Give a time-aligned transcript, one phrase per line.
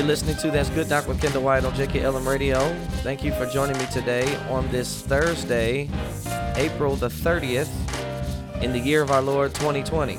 [0.00, 2.74] You're listening to That's Good Doc with Kendall White on JQLM Radio.
[3.02, 5.90] Thank you for joining me today on this Thursday,
[6.56, 7.68] April the 30th,
[8.62, 10.18] in the year of our Lord 2020.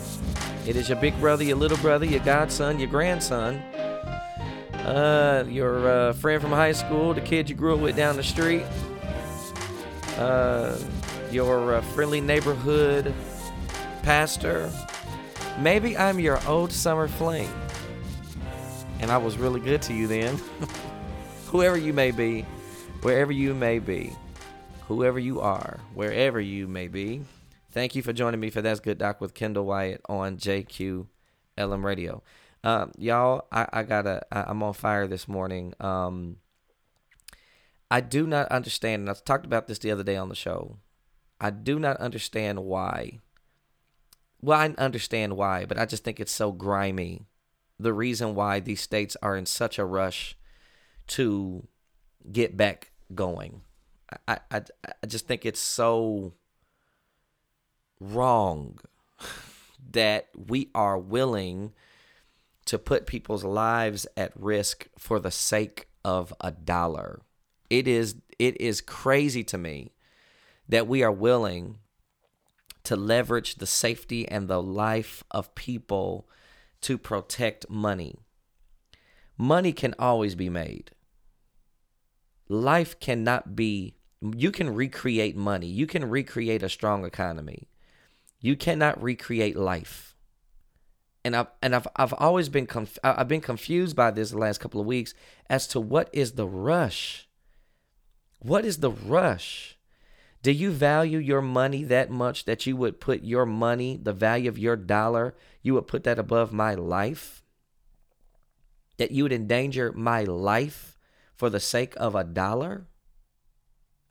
[0.67, 3.55] It is your big brother, your little brother, your godson, your grandson,
[4.85, 8.23] uh, your uh, friend from high school, the kid you grew up with down the
[8.23, 8.63] street,
[10.19, 10.77] uh,
[11.31, 13.15] your uh, friendly neighborhood
[14.03, 14.71] pastor.
[15.57, 17.49] Maybe I'm your old summer fling
[19.01, 20.39] and I was really good to you then.
[21.47, 22.43] whoever you may be,
[23.01, 24.13] wherever you may be,
[24.87, 27.21] whoever you are, wherever you may be,
[27.71, 31.07] thank you for joining me for That's Good Doc with Kendall White on JQ
[31.57, 32.21] LM Radio.
[32.63, 35.73] Um, y'all, I, I gotta, I, I'm on fire this morning.
[35.79, 36.37] Um,
[37.89, 40.77] I do not understand, and I talked about this the other day on the show.
[41.39, 43.19] I do not understand why.
[44.41, 47.25] Well, I understand why, but I just think it's so grimy
[47.81, 50.37] the reason why these states are in such a rush
[51.07, 51.67] to
[52.31, 53.61] get back going.
[54.27, 54.61] I, I,
[55.03, 56.33] I just think it's so
[57.99, 58.79] wrong
[59.91, 61.73] that we are willing
[62.65, 67.21] to put people's lives at risk for the sake of a dollar.
[67.69, 69.91] It is it is crazy to me
[70.67, 71.77] that we are willing
[72.83, 76.27] to leverage the safety and the life of people
[76.81, 78.19] to protect money.
[79.37, 80.91] Money can always be made.
[82.47, 85.67] Life cannot be, you can recreate money.
[85.67, 87.69] You can recreate a strong economy.
[88.39, 90.15] You cannot recreate life.
[91.23, 94.59] And I've, and I've, I've always been, conf- I've been confused by this the last
[94.59, 95.13] couple of weeks
[95.49, 97.27] as to what is the rush?
[98.39, 99.77] What is the rush?
[100.43, 104.49] Do you value your money that much that you would put your money, the value
[104.49, 107.43] of your dollar, you would put that above my life?
[108.97, 110.97] That you would endanger my life
[111.35, 112.87] for the sake of a dollar?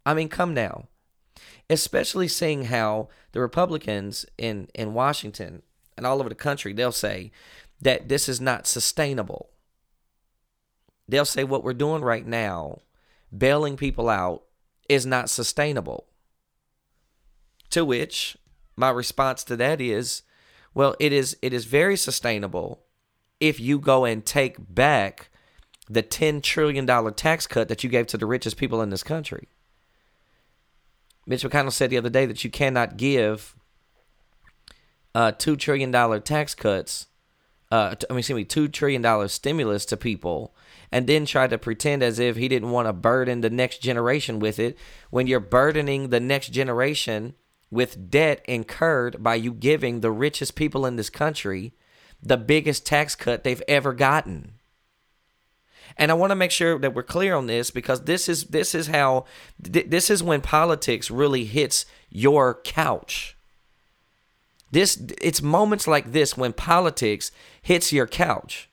[0.07, 0.87] I mean, come now.
[1.69, 5.63] Especially seeing how the Republicans in, in Washington
[5.97, 7.33] and all over the country, they'll say
[7.81, 9.51] that this is not sustainable.
[11.09, 12.83] They'll say what we're doing right now,
[13.37, 14.45] bailing people out,
[14.89, 16.07] is not sustainable.
[17.71, 18.37] To which
[18.77, 20.23] my response to that is,
[20.75, 22.83] well, it is it is very sustainable
[23.39, 25.31] if you go and take back
[25.89, 29.03] the 10 trillion dollar tax cut that you gave to the richest people in this
[29.03, 29.49] country.
[31.27, 33.57] Mitch McConnell said the other day that you cannot give
[35.15, 37.07] uh, two trillion dollar tax cuts.
[37.73, 40.55] Uh, I mean, excuse me, two trillion dollar stimulus to people,
[40.91, 44.41] and then try to pretend as if he didn't want to burden the next generation
[44.41, 44.77] with it.
[45.11, 47.35] When you're burdening the next generation
[47.71, 51.73] with debt incurred by you giving the richest people in this country
[52.23, 54.55] the biggest tax cut they've ever gotten.
[55.97, 58.75] And I want to make sure that we're clear on this because this is this
[58.75, 59.25] is how
[59.63, 63.37] th- this is when politics really hits your couch.
[64.71, 68.70] This it's moments like this when politics hits your couch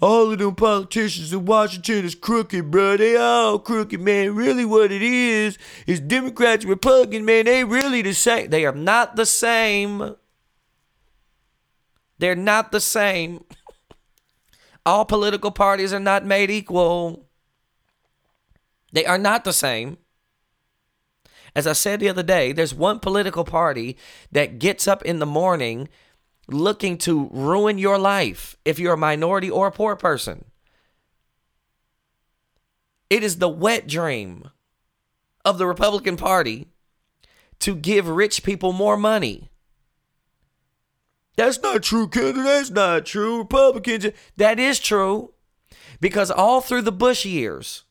[0.00, 2.96] all of them politicians in Washington is crooked, bro.
[2.96, 4.34] They all crooked, man.
[4.34, 7.46] Really, what it is is Democrats and Republicans, man.
[7.46, 8.50] They really the same.
[8.50, 10.14] They are not the same.
[12.18, 13.44] They're not the same.
[14.86, 17.28] all political parties are not made equal.
[18.92, 19.98] They are not the same.
[21.56, 23.96] As I said the other day, there's one political party
[24.30, 25.88] that gets up in the morning
[26.48, 30.44] looking to ruin your life if you're a minority or a poor person.
[33.10, 34.50] It is the wet dream
[35.44, 36.68] of the Republican Party
[37.60, 39.50] to give rich people more money.
[41.36, 42.44] That's not true, Kendall.
[42.44, 43.38] That's not true.
[43.38, 45.32] Republicans, that is true.
[46.00, 47.84] Because all through the Bush years,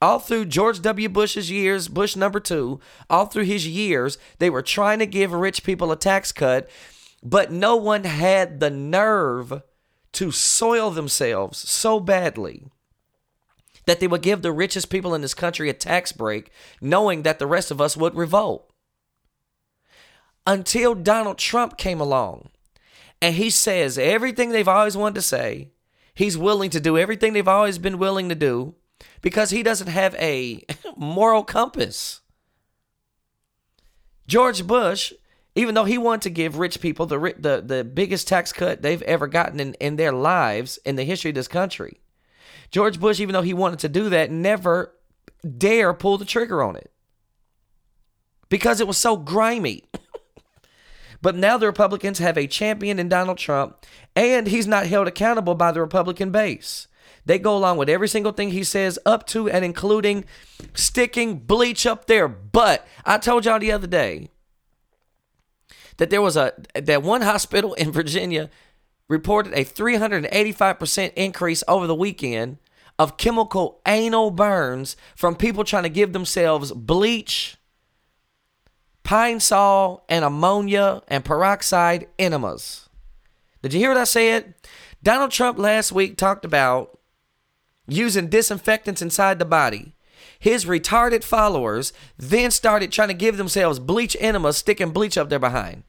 [0.00, 1.08] all through George W.
[1.08, 5.64] Bush's years, Bush number two, all through his years, they were trying to give rich
[5.64, 6.68] people a tax cut
[7.22, 9.62] but no one had the nerve
[10.12, 12.64] to soil themselves so badly
[13.86, 17.38] that they would give the richest people in this country a tax break, knowing that
[17.38, 18.70] the rest of us would revolt.
[20.46, 22.50] Until Donald Trump came along
[23.20, 25.70] and he says everything they've always wanted to say,
[26.14, 28.74] he's willing to do everything they've always been willing to do
[29.22, 30.64] because he doesn't have a
[30.96, 32.20] moral compass.
[34.26, 35.12] George Bush
[35.56, 39.02] even though he wanted to give rich people the the the biggest tax cut they've
[39.02, 42.00] ever gotten in, in their lives in the history of this country.
[42.70, 44.94] George Bush, even though he wanted to do that, never
[45.58, 46.92] dare pull the trigger on it.
[48.48, 49.84] Because it was so grimy.
[51.22, 55.54] But now the Republicans have a champion in Donald Trump, and he's not held accountable
[55.54, 56.86] by the Republican base.
[57.24, 60.24] They go along with every single thing he says, up to and including
[60.74, 62.86] sticking bleach up their butt.
[63.04, 64.28] I told y'all the other day
[65.98, 68.50] that there was a that one hospital in Virginia
[69.08, 72.58] reported a 385% increase over the weekend
[72.98, 77.56] of chemical anal burns from people trying to give themselves bleach,
[79.04, 82.88] pine sol, and ammonia and peroxide enemas.
[83.62, 84.54] Did you hear what I said?
[85.02, 86.98] Donald Trump last week talked about
[87.86, 89.95] using disinfectants inside the body.
[90.38, 95.38] His retarded followers then started trying to give themselves bleach enemas, sticking bleach up their
[95.38, 95.84] behind.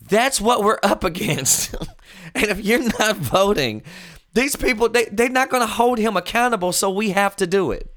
[0.00, 1.74] That's what we're up against.
[2.34, 3.82] and if you're not voting,
[4.34, 7.70] these people, they, they're not going to hold him accountable, so we have to do
[7.72, 7.92] it.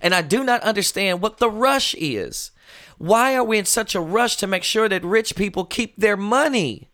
[0.00, 2.50] And I do not understand what the rush is.
[2.98, 6.16] Why are we in such a rush to make sure that rich people keep their
[6.16, 6.91] money?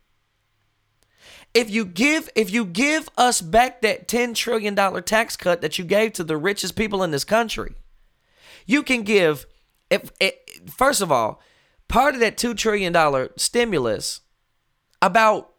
[1.54, 5.78] If you give if you give us back that 10 trillion dollar tax cut that
[5.78, 7.74] you gave to the richest people in this country,
[8.66, 9.46] you can give
[9.90, 10.34] if, if
[10.70, 11.40] first of all,
[11.88, 14.20] part of that 2 trillion dollar stimulus
[15.00, 15.52] about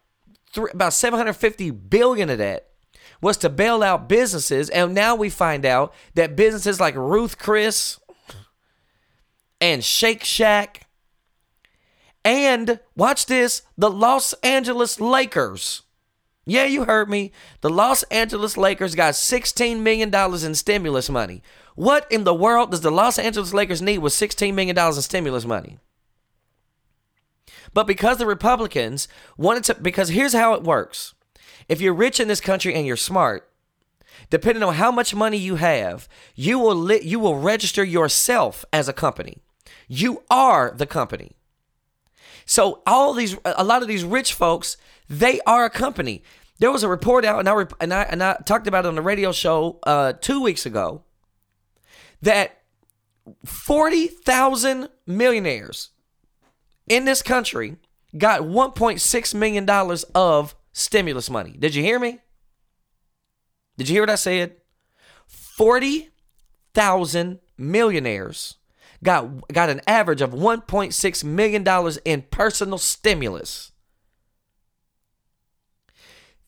[0.52, 2.68] three, about 750 billion of that
[3.20, 4.70] was to bail out businesses.
[4.70, 7.98] And now we find out that businesses like Ruth's Chris
[9.60, 10.86] and Shake Shack
[12.24, 15.82] and watch this, the Los Angeles Lakers.
[16.46, 17.32] Yeah, you heard me.
[17.60, 21.42] The Los Angeles Lakers got $16 million in stimulus money.
[21.76, 25.44] What in the world does the Los Angeles Lakers need with $16 million in stimulus
[25.44, 25.78] money?
[27.72, 29.06] But because the Republicans
[29.36, 31.14] wanted to, because here's how it works
[31.68, 33.48] if you're rich in this country and you're smart,
[34.28, 38.88] depending on how much money you have, you will li- you will register yourself as
[38.88, 39.38] a company.
[39.86, 41.36] You are the company.
[42.46, 44.76] So all these, a lot of these rich folks,
[45.08, 46.22] they are a company.
[46.58, 48.94] There was a report out, and I and I, and I talked about it on
[48.94, 51.04] the radio show uh, two weeks ago
[52.20, 52.60] that
[53.46, 55.90] forty thousand millionaires
[56.86, 57.76] in this country
[58.18, 61.56] got 1.6 million dollars of stimulus money.
[61.58, 62.18] Did you hear me?
[63.78, 64.56] Did you hear what I said?
[65.26, 68.56] 40,000 millionaires
[69.02, 73.72] got got an average of 1.6 million dollars in personal stimulus.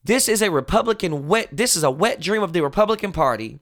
[0.05, 3.61] This is a Republican wet this is a wet dream of the Republican Party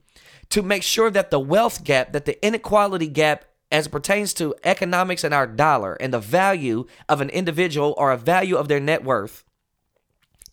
[0.51, 4.55] to make sure that the wealth gap, that the inequality gap as it pertains to
[4.65, 8.81] economics and our dollar and the value of an individual or a value of their
[8.81, 9.45] net worth,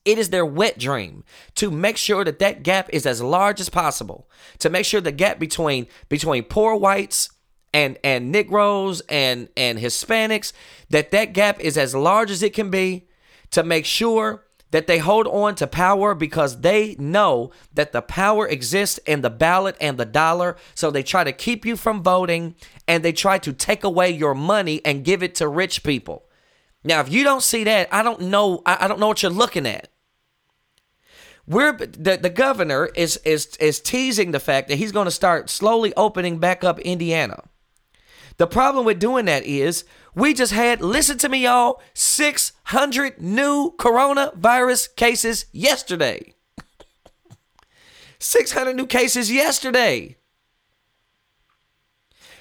[0.05, 1.23] it is their wet dream
[1.55, 4.29] to make sure that that gap is as large as possible.
[4.59, 7.29] To make sure the gap between between poor whites
[7.73, 10.53] and and Negroes and and Hispanics
[10.89, 13.07] that that gap is as large as it can be.
[13.51, 18.47] To make sure that they hold on to power because they know that the power
[18.47, 20.57] exists in the ballot and the dollar.
[20.75, 22.55] So they try to keep you from voting
[22.87, 26.25] and they try to take away your money and give it to rich people.
[26.83, 28.61] Now, if you don't see that, I don't know.
[28.65, 29.89] I, don't know what you're looking at.
[31.45, 35.49] We're the, the governor is is is teasing the fact that he's going to start
[35.49, 37.43] slowly opening back up Indiana.
[38.37, 43.73] The problem with doing that is we just had, listen to me, y'all, 600 new
[43.77, 46.33] coronavirus cases yesterday.
[48.19, 50.17] 600 new cases yesterday.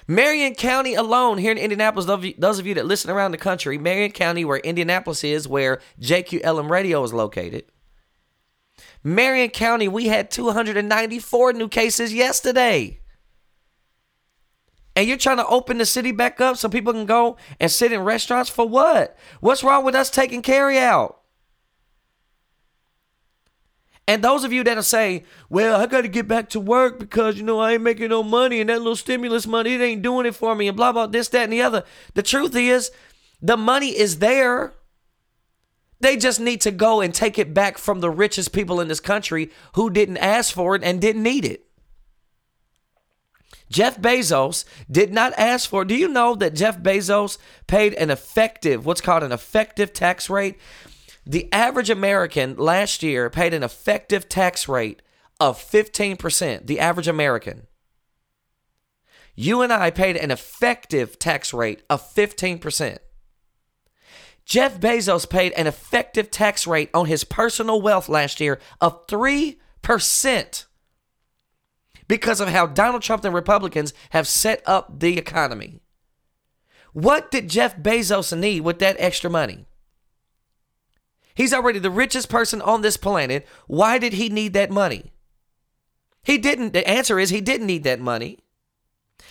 [0.07, 2.05] Marion County alone here in Indianapolis,
[2.37, 6.69] those of you that listen around the country, Marion County, where Indianapolis is, where JQLM
[6.69, 7.65] radio is located.
[9.03, 12.99] Marion County, we had 294 new cases yesterday
[14.97, 17.91] and you're trying to open the city back up so people can go and sit
[17.91, 19.15] in restaurants for what?
[19.41, 21.19] What's wrong with us taking carry out?
[24.07, 27.37] And those of you that'll say, well, I got to get back to work because,
[27.37, 30.25] you know, I ain't making no money and that little stimulus money, it ain't doing
[30.25, 31.83] it for me and blah, blah, this, that, and the other.
[32.15, 32.89] The truth is,
[33.39, 34.73] the money is there.
[35.99, 38.99] They just need to go and take it back from the richest people in this
[38.99, 41.66] country who didn't ask for it and didn't need it.
[43.69, 45.83] Jeff Bezos did not ask for.
[45.83, 50.57] Do you know that Jeff Bezos paid an effective, what's called an effective tax rate?
[51.25, 55.01] The average American last year paid an effective tax rate
[55.39, 56.67] of 15%.
[56.67, 57.67] The average American.
[59.35, 62.97] You and I paid an effective tax rate of 15%.
[64.45, 69.57] Jeff Bezos paid an effective tax rate on his personal wealth last year of 3%
[72.07, 75.81] because of how Donald Trump and Republicans have set up the economy.
[76.93, 79.65] What did Jeff Bezos need with that extra money?
[81.35, 83.45] He's already the richest person on this planet.
[83.67, 85.11] Why did he need that money?
[86.23, 86.73] He didn't.
[86.73, 88.39] The answer is he didn't need that money.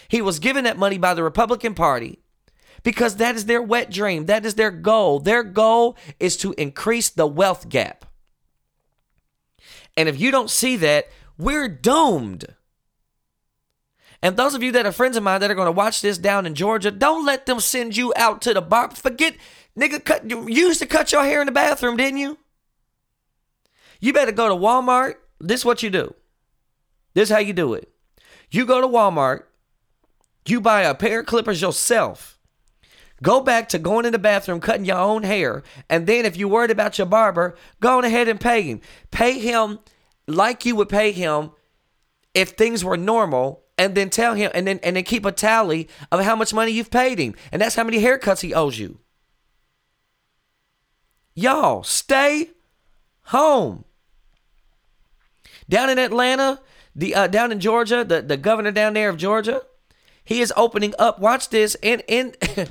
[0.09, 2.21] He was given that money by the Republican Party
[2.85, 4.27] because that is their wet dream.
[4.27, 5.19] That is their goal.
[5.19, 8.05] Their goal is to increase the wealth gap.
[9.97, 12.55] And if you don't see that, we're doomed.
[14.23, 16.19] And those of you that are friends of mine that are going to watch this
[16.19, 18.91] down in Georgia, don't let them send you out to the bar.
[18.91, 19.37] Forget,
[19.79, 22.39] nigga, cut, you used to cut your hair in the bathroom, didn't you?
[24.01, 25.15] You better go to Walmart.
[25.41, 26.15] This is what you do.
[27.15, 27.91] This is how you do it.
[28.51, 29.43] You go to Walmart,
[30.47, 32.37] you buy a pair of clippers yourself
[33.23, 35.63] Go back to going in the bathroom, cutting your own hair.
[35.89, 38.81] And then if you're worried about your barber, go on ahead and pay him.
[39.11, 39.79] Pay him
[40.27, 41.53] like you would pay him
[42.35, 43.63] if things were normal.
[43.79, 46.73] And then tell him and then and then keep a tally of how much money
[46.73, 47.35] you've paid him.
[47.53, 49.01] And that's how many haircuts he owes you.
[51.35, 52.51] Y'all, stay
[53.25, 53.85] home.
[55.69, 56.61] Down in Atlanta,
[56.95, 59.63] the uh, down in Georgia, the, the governor down there of Georgia,
[60.25, 61.19] he is opening up.
[61.19, 62.35] Watch this in in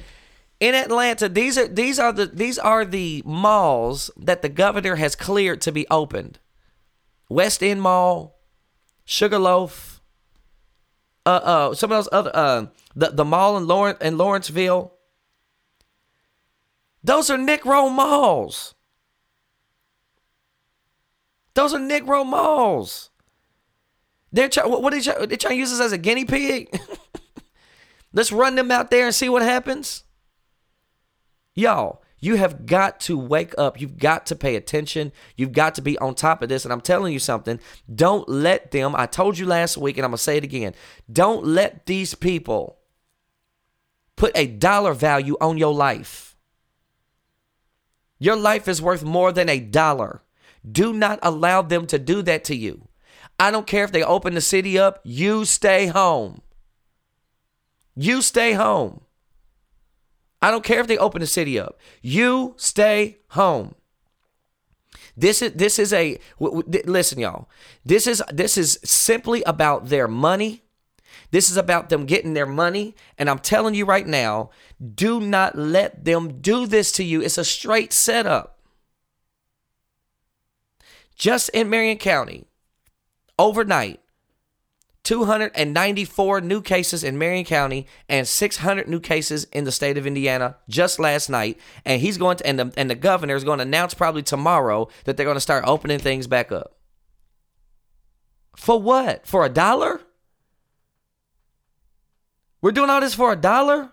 [0.60, 5.16] in Atlanta, these are these are the these are the malls that the governor has
[5.16, 6.40] cleared to be opened.
[7.30, 8.40] West End Mall,
[9.04, 9.95] Sugarloaf,
[11.26, 12.66] uh uh some of those other uh
[12.96, 14.94] the, the mall in Lawrence in Lawrenceville.
[17.04, 18.74] Those are Negro malls.
[21.54, 23.12] Those are Negro malls.
[24.32, 24.70] They're trying.
[24.70, 26.78] What are they, they trying to use this as a guinea pig?
[28.14, 30.04] Let's run them out there and see what happens.
[31.54, 33.80] Y'all, you have got to wake up.
[33.80, 35.12] You've got to pay attention.
[35.36, 36.66] You've got to be on top of this.
[36.66, 37.60] And I'm telling you something.
[37.94, 40.74] Don't let them, I told you last week, and I'm going to say it again.
[41.12, 42.80] Don't let these people
[44.16, 46.36] put a dollar value on your life.
[48.18, 50.22] Your life is worth more than a dollar.
[50.70, 52.88] Do not allow them to do that to you.
[53.40, 56.42] I don't care if they open the city up, you stay home.
[57.96, 59.02] You stay home.
[60.46, 61.80] I don't care if they open the city up.
[62.04, 63.74] You stay home.
[65.18, 67.50] This is this is a listen, y'all.
[67.84, 70.62] This is this is simply about their money.
[71.32, 74.52] This is about them getting their money, and I'm telling you right now,
[74.94, 77.24] do not let them do this to you.
[77.24, 78.60] It's a straight setup.
[81.16, 82.46] Just in Marion County,
[83.40, 84.00] overnight,
[85.06, 90.58] 294 new cases in Marion County and 600 new cases in the state of Indiana
[90.68, 91.60] just last night.
[91.86, 94.90] And he's going to, and the, and the governor is going to announce probably tomorrow
[95.06, 96.76] that they're going to start opening things back up.
[98.56, 99.28] For what?
[99.28, 100.02] For a dollar?
[102.62, 103.92] We're doing all this for a dollar?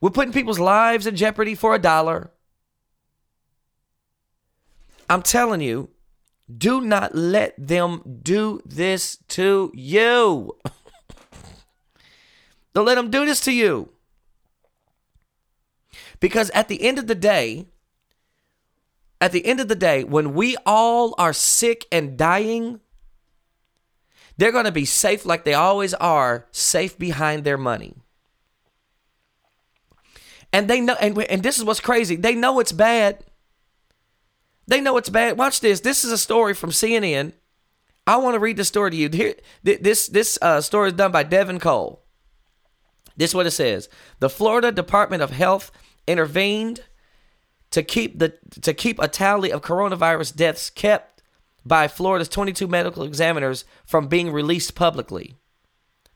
[0.00, 2.30] We're putting people's lives in jeopardy for a dollar.
[5.10, 5.90] I'm telling you,
[6.58, 10.56] do not let them do this to you.
[12.74, 13.90] Don't let them do this to you.
[16.20, 17.66] Because at the end of the day,
[19.20, 22.80] at the end of the day, when we all are sick and dying,
[24.36, 27.96] they're going to be safe like they always are, safe behind their money.
[30.52, 32.16] And they know, and, and this is what's crazy.
[32.16, 33.24] They know it's bad.
[34.70, 35.36] They know it's bad.
[35.36, 35.80] Watch this.
[35.80, 37.32] This is a story from CNN.
[38.06, 39.08] I want to read the story to you.
[39.12, 39.34] Here,
[39.64, 42.04] this this uh, story is done by Devin Cole.
[43.16, 43.88] This is what it says:
[44.20, 45.72] The Florida Department of Health
[46.06, 46.84] intervened
[47.72, 51.20] to keep the to keep a tally of coronavirus deaths kept
[51.66, 55.34] by Florida's 22 medical examiners from being released publicly.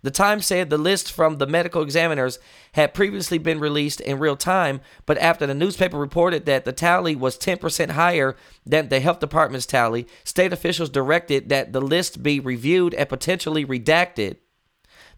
[0.04, 2.38] The Times said the list from the medical examiners
[2.72, 7.16] had previously been released in real time, but after the newspaper reported that the tally
[7.16, 12.38] was 10% higher than the health department's tally, state officials directed that the list be
[12.38, 14.36] reviewed and potentially redacted.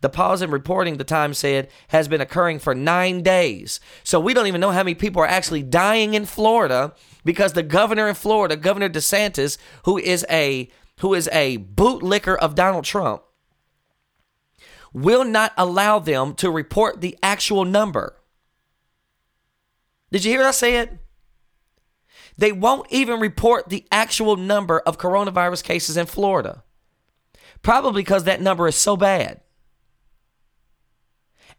[0.02, 3.80] The pause in reporting, the Times said, has been occurring for nine days.
[4.04, 7.64] So we don't even know how many people are actually dying in Florida because the
[7.64, 13.22] governor in Florida, Governor DeSantis, who is a who is a bootlicker of Donald Trump,
[14.92, 18.16] will not allow them to report the actual number.
[20.10, 20.98] Did you hear what I said?
[22.38, 26.62] They won't even report the actual number of coronavirus cases in Florida.
[27.62, 29.40] Probably because that number is so bad.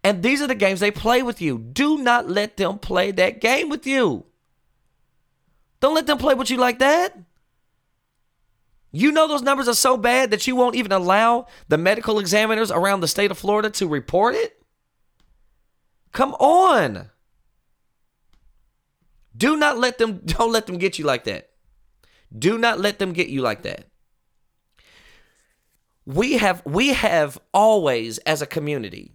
[0.03, 1.57] And these are the games they play with you.
[1.57, 4.25] Do not let them play that game with you.
[5.79, 7.17] Don't let them play with you like that.
[8.97, 12.71] You know those numbers are so bad that you won't even allow the medical examiners
[12.71, 14.59] around the state of Florida to report it?
[16.13, 17.11] Come on.
[19.37, 21.51] Do not let them don't let them get you like that.
[22.35, 23.85] Do not let them get you like that.
[26.07, 29.11] We have we have always as a community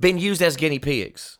[0.00, 1.38] been used as guinea pigs.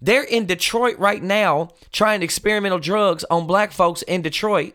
[0.00, 4.74] They're in Detroit right now trying experimental drugs on black folks in Detroit,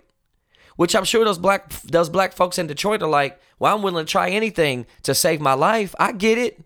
[0.76, 4.06] which I'm sure those black those black folks in Detroit are like, "Well, I'm willing
[4.06, 6.64] to try anything to save my life." I get it.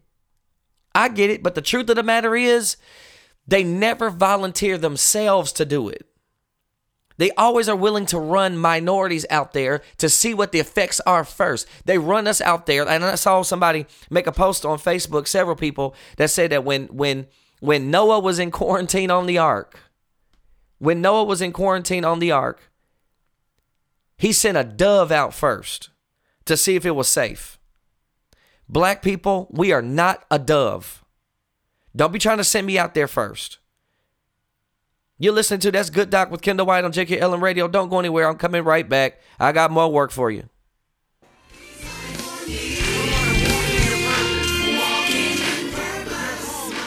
[0.95, 2.77] I get it, but the truth of the matter is
[3.47, 6.07] they never volunteer themselves to do it.
[7.17, 11.23] They always are willing to run minorities out there to see what the effects are
[11.23, 11.67] first.
[11.85, 15.27] They run us out there, and I saw somebody make a post on Facebook.
[15.27, 17.27] Several people that said that when when
[17.59, 19.79] when Noah was in quarantine on the ark,
[20.77, 22.71] when Noah was in quarantine on the ark,
[24.17, 25.89] he sent a dove out first
[26.45, 27.59] to see if it was safe.
[28.67, 31.05] Black people, we are not a dove.
[31.95, 33.59] Don't be trying to send me out there first.
[35.19, 37.67] You're listening to That's Good Doc with Kendall White on JQLM Radio.
[37.67, 38.27] Don't go anywhere.
[38.27, 39.19] I'm coming right back.
[39.39, 40.49] I got more work for you.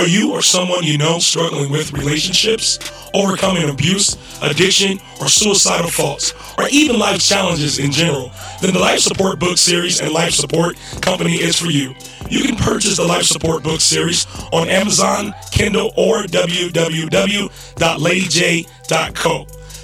[0.00, 2.78] Are you or someone you know struggling with relationships,
[3.12, 8.32] overcoming abuse, addiction, or suicidal thoughts, or even life challenges in general?
[8.62, 11.94] Then the Life Support Book Series and Life Support Company is for you.
[12.30, 17.50] You can purchase the Life Support Book Series on Amazon, Kindle, or www.ladyj.co.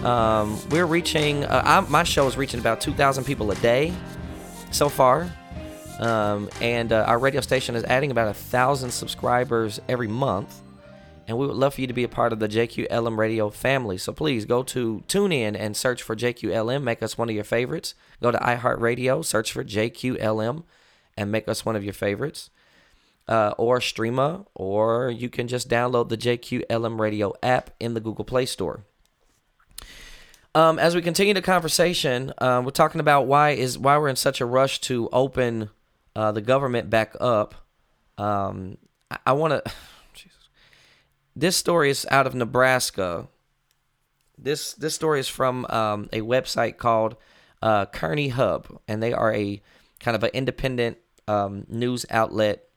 [0.02, 3.92] um, we're reaching, uh, I, my show is reaching about 2,000 people a day
[4.72, 5.30] so far.
[6.00, 10.60] Um, and uh, our radio station is adding about a thousand subscribers every month.
[11.28, 13.96] And we would love for you to be a part of the JQLM radio family.
[13.96, 16.82] So please go to TuneIn and search for JQLM.
[16.82, 17.94] Make us one of your favorites.
[18.20, 20.64] Go to iHeartRadio, search for JQLM,
[21.16, 22.50] and make us one of your favorites
[23.30, 28.24] uh, or Streema, or you can just download the JQLM Radio app in the Google
[28.24, 28.84] Play Store.
[30.52, 34.16] Um, as we continue the conversation, uh, we're talking about why is why we're in
[34.16, 35.70] such a rush to open
[36.16, 37.54] uh, the government back up.
[38.18, 38.76] Um,
[39.10, 39.72] I, I want to.
[41.36, 43.28] This story is out of Nebraska.
[44.36, 47.16] This this story is from um, a website called
[47.62, 49.62] uh, Kearney Hub, and they are a
[50.00, 52.69] kind of an independent um, news outlet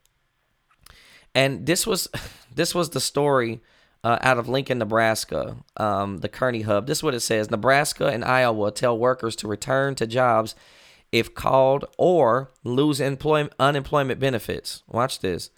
[1.34, 2.08] and this was
[2.54, 3.60] this was the story
[4.02, 6.86] uh, out of Lincoln, Nebraska, um, the Kearney Hub.
[6.86, 10.54] This is what it says: Nebraska and Iowa tell workers to return to jobs
[11.12, 14.82] if called or lose employment unemployment benefits.
[14.88, 15.50] Watch this.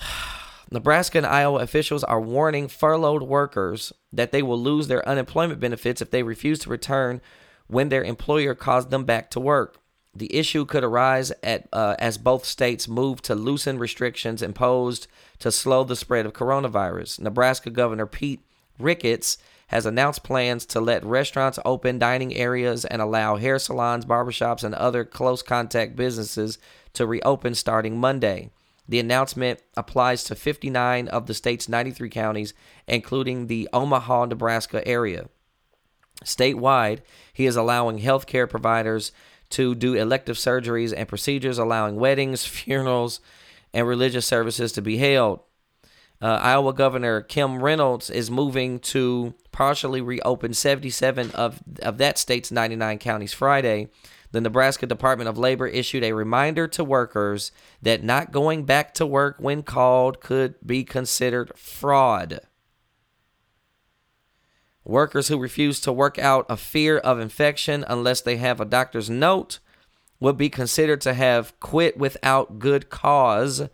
[0.72, 6.00] Nebraska and Iowa officials are warning furloughed workers that they will lose their unemployment benefits
[6.00, 7.20] if they refuse to return
[7.66, 9.79] when their employer calls them back to work.
[10.14, 15.06] The issue could arise at uh, as both states move to loosen restrictions imposed
[15.38, 17.20] to slow the spread of coronavirus.
[17.20, 18.40] Nebraska Governor Pete
[18.78, 24.64] Ricketts has announced plans to let restaurants open dining areas and allow hair salons, barbershops,
[24.64, 26.58] and other close contact businesses
[26.92, 28.50] to reopen starting Monday.
[28.88, 32.52] The announcement applies to 59 of the state's 93 counties,
[32.88, 35.28] including the Omaha, Nebraska area.
[36.24, 36.98] Statewide,
[37.32, 39.12] he is allowing healthcare providers
[39.50, 43.20] to do elective surgeries and procedures, allowing weddings, funerals,
[43.72, 45.40] and religious services to be held.
[46.22, 52.52] Uh, Iowa Governor Kim Reynolds is moving to partially reopen 77 of, of that state's
[52.52, 53.88] 99 counties Friday.
[54.32, 59.06] The Nebraska Department of Labor issued a reminder to workers that not going back to
[59.06, 62.40] work when called could be considered fraud.
[64.84, 69.10] Workers who refuse to work out a fear of infection unless they have a doctor's
[69.10, 69.58] note
[70.18, 73.68] would be considered to have quit without good cause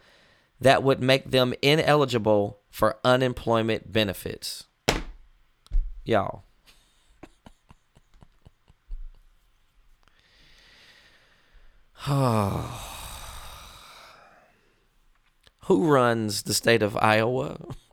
[0.61, 4.65] that would make them ineligible for unemployment benefits.
[6.05, 6.45] Y'all.
[15.67, 17.59] Who runs the state of Iowa?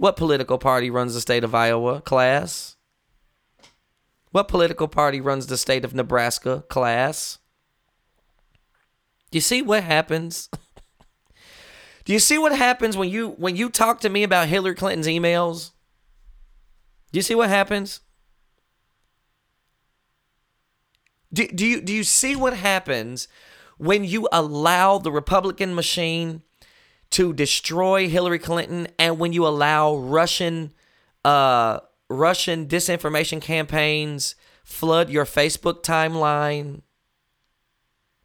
[0.00, 2.76] what political party runs the state of Iowa, class?
[4.30, 7.38] What political party runs the state of Nebraska, class?
[9.30, 10.48] Do you see what happens?
[12.06, 15.06] Do you see what happens when you when you talk to me about Hillary Clinton's
[15.06, 15.72] emails?
[17.12, 18.00] Do you see what happens?
[21.30, 23.28] Do, do you do you see what happens
[23.76, 26.42] when you allow the Republican machine
[27.10, 30.72] to destroy Hillary Clinton and when you allow Russian
[31.24, 36.82] uh Russian disinformation campaigns flood your Facebook timeline?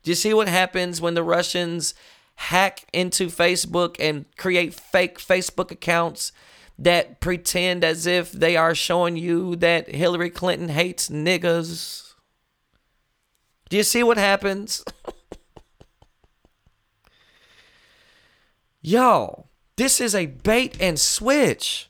[0.03, 1.93] Do you see what happens when the Russians
[2.35, 6.31] hack into Facebook and create fake Facebook accounts
[6.77, 12.13] that pretend as if they are showing you that Hillary Clinton hates niggas.
[13.69, 14.83] Do you see what happens?
[18.85, 21.89] Y'all, this is a bait and switch.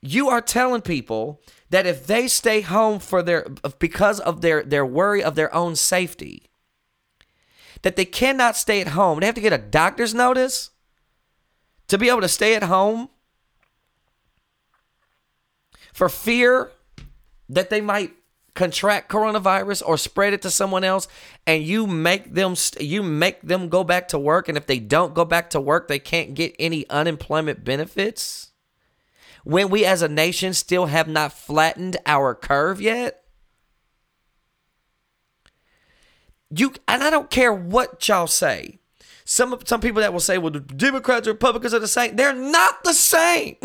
[0.00, 3.46] You are telling people that if they stay home for their
[3.78, 6.44] because of their their worry of their own safety,
[7.82, 9.20] that they cannot stay at home.
[9.20, 10.70] They have to get a doctor's notice
[11.88, 13.10] to be able to stay at home
[15.92, 16.70] for fear
[17.50, 18.12] that they might
[18.58, 21.06] contract coronavirus or spread it to someone else
[21.46, 25.14] and you make them you make them go back to work and if they don't
[25.14, 28.50] go back to work they can't get any unemployment benefits
[29.44, 33.22] when we as a nation still have not flattened our curve yet
[36.50, 38.78] You and I don't care what y'all say.
[39.24, 42.16] Some some people that will say, well, the Democrats Republicans are the same.
[42.16, 43.56] They're not the same.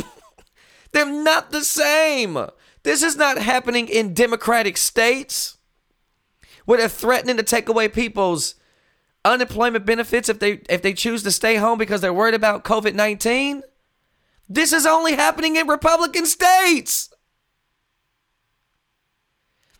[0.92, 2.38] They're not the same.
[2.84, 5.58] This is not happening in democratic states
[6.66, 8.56] where they're threatening to take away people's
[9.26, 13.62] unemployment benefits if they if they choose to stay home because they're worried about COVID-19.
[14.50, 17.10] This is only happening in Republican states.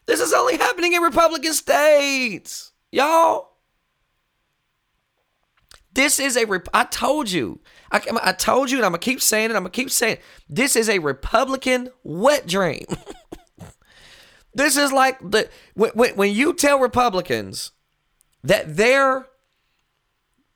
[0.06, 2.72] This is only happening in Republican states.
[2.92, 3.54] Y'all,
[5.94, 6.46] this is a.
[6.74, 7.60] I told you.
[7.94, 9.56] I, I told you, and I'm gonna keep saying it.
[9.56, 10.22] I'm gonna keep saying it.
[10.50, 12.86] this is a Republican wet dream.
[14.54, 17.72] this is like the when, when you tell Republicans
[18.44, 19.28] that their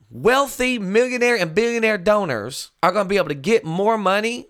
[0.09, 4.47] wealthy millionaire and billionaire donors are gonna be able to get more money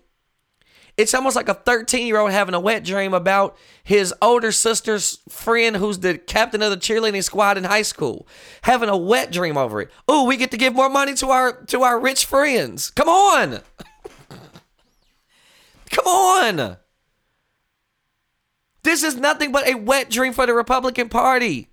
[0.98, 5.20] it's almost like a 13 year old having a wet dream about his older sister's
[5.28, 8.26] friend who's the captain of the cheerleading squad in high school
[8.62, 9.90] having a wet dream over it.
[10.08, 12.90] Oh we get to give more money to our to our rich friends.
[12.90, 13.60] Come on!
[15.90, 16.76] Come on!
[18.82, 21.68] This is nothing but a wet dream for the republican party.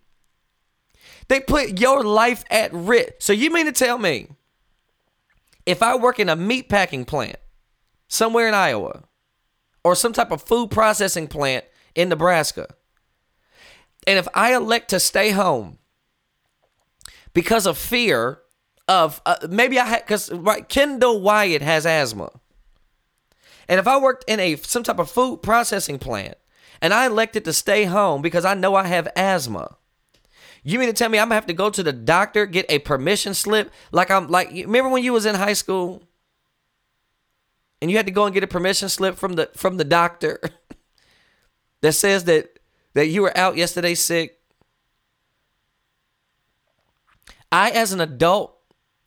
[1.27, 3.13] They put your life at risk.
[3.19, 4.27] So you mean to tell me
[5.65, 7.38] if i work in a meat packing plant
[8.07, 9.01] somewhere in iowa
[9.86, 12.74] or some type of food processing plant in Nebraska.
[14.08, 15.78] And if I elect to stay home
[17.36, 18.39] because of fear
[18.88, 22.32] of uh, maybe I had because right, Kendall White has asthma,
[23.69, 26.36] and if I worked in a some type of food processing plant
[26.82, 29.78] and I elected to stay home because I know I have asthma.
[30.63, 32.80] You mean to tell me I'm gonna have to go to the doctor, get a
[32.80, 33.71] permission slip?
[33.91, 36.02] Like I'm like remember when you was in high school?
[37.86, 40.39] And you had to go and get a permission slip from the from the doctor
[41.82, 42.58] that says that
[42.95, 44.39] that you were out yesterday sick.
[47.52, 48.58] I as an adult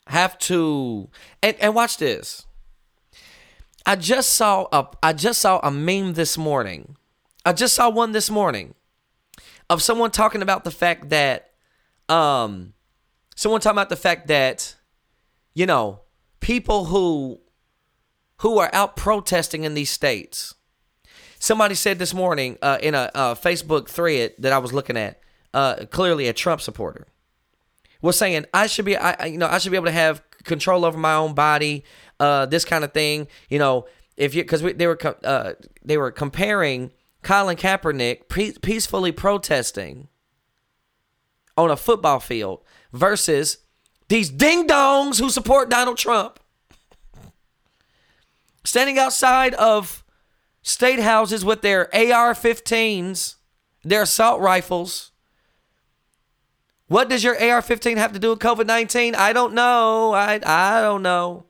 [0.07, 1.11] have to
[1.43, 2.47] and, and watch this.
[3.85, 6.95] I just saw a I just saw a meme this morning.
[7.45, 8.77] I just saw one this morning
[9.69, 11.51] of someone talking about the fact that
[12.09, 12.75] um
[13.35, 14.77] someone talking about the fact that
[15.53, 16.03] you know
[16.39, 17.41] people who
[18.39, 20.55] who are out protesting in these states.
[21.39, 25.21] Somebody said this morning uh, in a, a, facebook thread that i was looking at
[25.55, 27.07] uh, clearly a trump supporter
[28.03, 30.85] was saying i should be I, you know i should be able to have control
[30.85, 31.85] over my own body
[32.21, 33.29] uh, this kind of thing.
[33.49, 35.53] You know if you because they were uh,
[35.85, 36.91] they were comparing
[37.23, 40.09] colin kaepernick peacefully protesting
[41.57, 42.61] on a football field
[42.93, 43.59] versus
[44.09, 46.41] these ding dongs who support Donald Trump
[48.69, 50.05] standing outside of
[50.61, 53.37] state houses with their AR 15s,
[53.83, 55.13] their assault rifles.
[56.87, 59.15] What does your AR 15 have to do with COVID 19?
[59.15, 60.13] I don't know.
[60.13, 61.47] I, I don't know.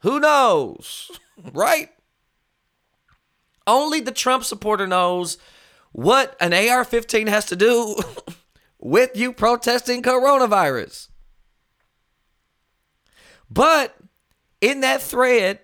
[0.00, 1.10] Who knows?
[1.52, 1.90] right?
[3.66, 5.38] Only the Trump supporter knows
[5.90, 7.96] what an AR 15 has to do
[8.78, 11.08] with you protesting coronavirus.
[13.50, 13.96] But
[14.60, 15.60] in that thread,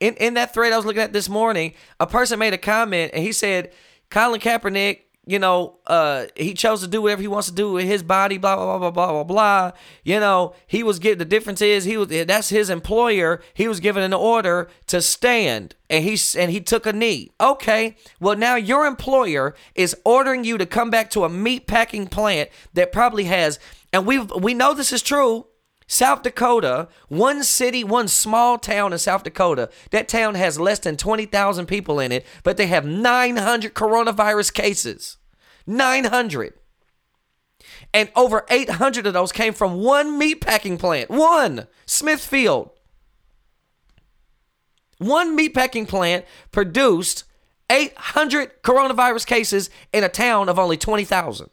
[0.00, 3.12] in, in that thread I was looking at this morning, a person made a comment
[3.14, 3.72] and he said,
[4.10, 7.84] Colin Kaepernick you know, uh, he chose to do whatever he wants to do with
[7.84, 9.72] his body, blah blah blah blah blah blah
[10.04, 13.42] You know, he was get the difference is he was that's his employer.
[13.52, 17.32] He was given an order to stand, and he and he took a knee.
[17.40, 22.06] Okay, well now your employer is ordering you to come back to a meat packing
[22.06, 23.58] plant that probably has,
[23.92, 25.46] and we we know this is true.
[25.86, 29.70] South Dakota, one city, one small town in South Dakota.
[29.90, 35.16] That town has less than 20,000 people in it, but they have 900 coronavirus cases.
[35.66, 36.54] 900.
[37.94, 41.08] And over 800 of those came from one meatpacking plant.
[41.08, 42.70] One, Smithfield.
[44.98, 47.24] One meatpacking plant produced
[47.70, 51.50] 800 coronavirus cases in a town of only 20,000.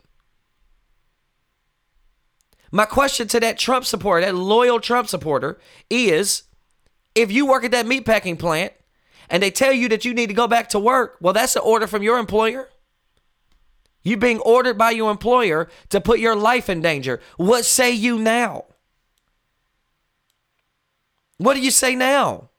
[2.73, 5.59] My question to that Trump supporter, that loyal Trump supporter,
[5.91, 6.41] is
[7.13, 8.73] if you work at that meatpacking plant
[9.29, 11.61] and they tell you that you need to go back to work, well, that's an
[11.63, 12.67] order from your employer.
[14.01, 17.21] You being ordered by your employer to put your life in danger.
[17.37, 18.65] What say you now?
[21.37, 22.49] What do you say now?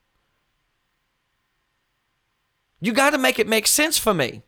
[2.81, 4.43] You got to make it make sense for me.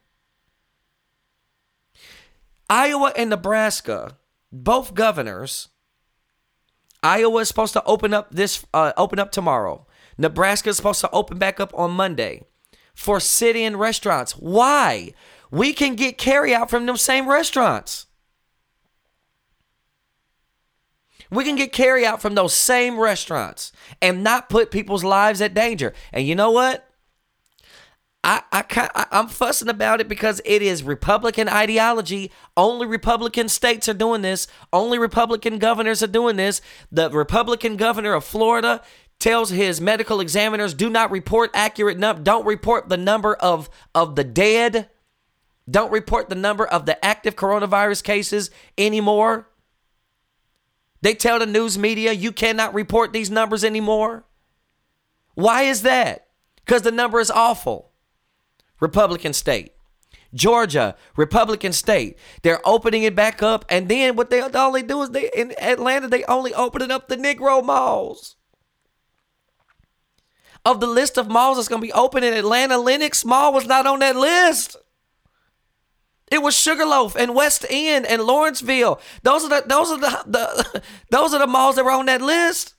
[2.71, 4.17] Iowa and Nebraska
[4.53, 5.69] both governors.
[7.03, 9.87] Iowa is supposed to open up this uh, open up tomorrow.
[10.19, 12.43] Nebraska is supposed to open back up on Monday
[12.95, 14.33] for sit-in restaurants.
[14.33, 15.13] Why?
[15.51, 18.07] We can get carry out from them same restaurants.
[21.31, 25.55] We can get carry out from those same restaurants and not put people's lives at
[25.55, 25.93] danger.
[26.13, 26.86] And you know what?
[28.29, 32.33] I, I, I'm fussing about it because it is Republican ideology.
[32.57, 34.49] Only Republican states are doing this.
[34.73, 36.61] Only Republican governors are doing this.
[36.91, 38.83] The Republican governor of Florida
[39.21, 44.17] tells his medical examiners do not report accurate num don't report the number of of
[44.17, 44.91] the dead.
[45.71, 49.49] Don't report the number of the active coronavirus cases anymore.
[51.01, 54.25] They tell the news media you cannot report these numbers anymore.
[55.35, 56.27] Why is that?
[56.57, 57.86] Because the number is awful.
[58.81, 59.73] Republican state.
[60.35, 62.19] Georgia, Republican state.
[62.43, 65.55] They're opening it back up, and then what they all they do is they in
[65.61, 68.37] Atlanta they only opening up the Negro malls.
[70.65, 73.87] Of the list of malls that's gonna be open in Atlanta, Lenox Mall was not
[73.87, 74.77] on that list.
[76.31, 79.01] It was Sugarloaf and West End and Lawrenceville.
[79.23, 82.21] Those are the those are the, the those are the malls that were on that
[82.21, 82.75] list.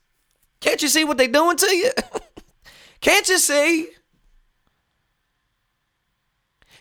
[0.60, 1.92] Can't you see what they're doing to you?
[3.02, 3.90] Can't you see?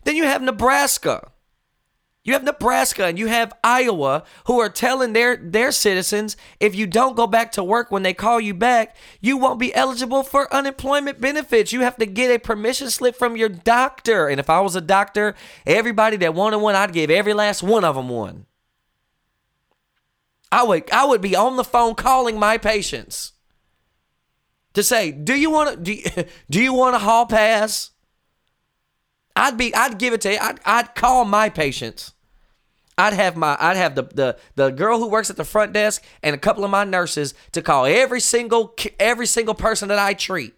[0.07, 1.33] Then you have Nebraska.
[2.23, 6.87] You have Nebraska and you have Iowa who are telling their, their citizens if you
[6.87, 10.53] don't go back to work when they call you back, you won't be eligible for
[10.55, 11.73] unemployment benefits.
[11.73, 14.29] You have to get a permission slip from your doctor.
[14.29, 15.35] And if I was a doctor,
[15.67, 18.47] everybody that wanted one, I'd give every last one of them one.
[20.53, 23.33] I would I would be on the phone calling my patients
[24.75, 26.05] to say, "Do you want to do you,
[26.51, 27.91] do you want a hall pass?"
[29.37, 30.39] I'd be I'd give it to you.
[30.41, 32.15] I'd, I'd call my patients.
[32.99, 36.03] I'd have my I'd have the, the the girl who works at the front desk
[36.23, 40.15] and a couple of my nurses to call every single every single person that I
[40.15, 40.55] treat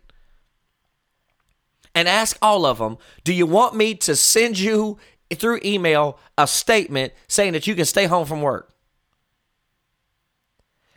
[1.95, 4.99] and ask all of them, "Do you want me to send you
[5.35, 8.73] through email a statement saying that you can stay home from work?"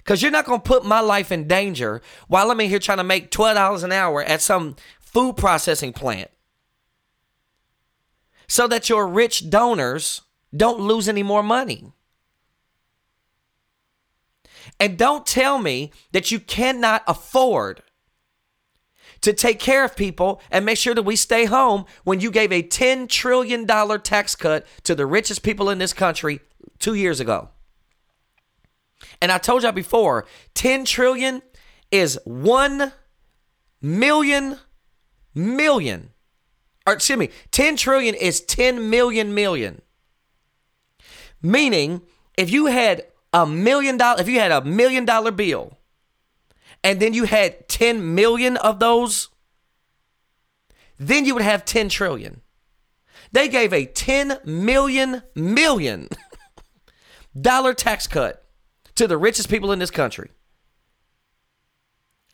[0.03, 2.97] Cuz you're not going to put my life in danger while I'm in here trying
[2.99, 6.29] to make $12 an hour at some food processing plant.
[8.51, 11.93] So that your rich donors don't lose any more money.
[14.77, 17.81] And don't tell me that you cannot afford
[19.21, 22.51] to take care of people and make sure that we stay home when you gave
[22.51, 23.65] a $10 trillion
[24.01, 26.41] tax cut to the richest people in this country
[26.77, 27.47] two years ago.
[29.21, 31.41] And I told y'all before, 10 trillion
[31.89, 32.91] is 1
[33.81, 34.59] million
[35.33, 36.09] million.
[36.87, 39.81] Or excuse me, 10 trillion is 10 million million.
[41.41, 42.01] Meaning,
[42.37, 45.77] if you had a million dollar, if you had a million dollar bill,
[46.83, 49.29] and then you had 10 million of those,
[50.97, 52.41] then you would have 10 trillion.
[53.31, 56.09] They gave a 10 million million
[57.39, 58.45] dollar tax cut
[58.95, 60.31] to the richest people in this country.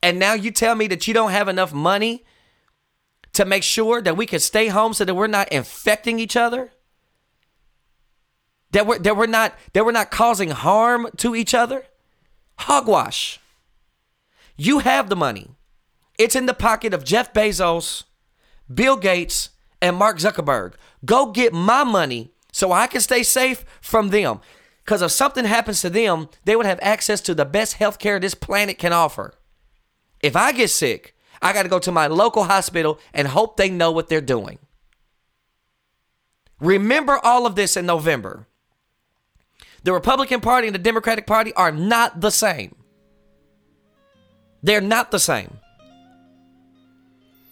[0.02, 2.24] And now you tell me that you don't have enough money
[3.38, 6.72] to make sure that we can stay home so that we're not infecting each other?
[8.72, 11.86] That we're, that we're not that we're not causing harm to each other?
[12.60, 13.40] Hogwash.
[14.58, 15.52] You have the money.
[16.18, 18.04] It's in the pocket of Jeff Bezos,
[18.74, 20.74] Bill Gates, and Mark Zuckerberg.
[21.06, 24.40] Go get my money so I can stay safe from them.
[24.84, 28.20] Because if something happens to them, they would have access to the best health care
[28.20, 29.36] this planet can offer.
[30.24, 33.70] If I get sick, I got to go to my local hospital and hope they
[33.70, 34.60] know what they're doing.
[36.60, 38.48] Remember all of this in November.
[39.84, 42.76] The Republican Party and the Democratic Party are not the same.
[44.64, 45.60] They're not the same.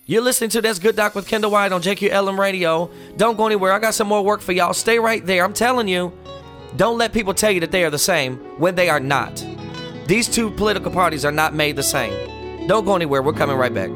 [0.08, 2.91] You're listening to That's Good Doc with Kendall White on JQLM Radio.
[3.17, 3.71] Don't go anywhere.
[3.71, 4.74] I got some more work for y'all.
[4.74, 5.43] Stay right there.
[5.43, 6.13] I'm telling you,
[6.76, 9.43] don't let people tell you that they are the same when they are not.
[10.08, 12.13] These two political parties are not made the same.
[12.67, 13.21] Don't go anywhere.
[13.21, 13.91] We're coming right back.